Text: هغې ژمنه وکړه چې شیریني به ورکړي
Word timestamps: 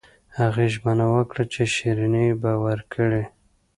هغې 0.37 0.65
ژمنه 0.73 1.05
وکړه 1.15 1.43
چې 1.53 1.61
شیریني 1.75 2.27
به 2.41 2.51
ورکړي 2.65 3.23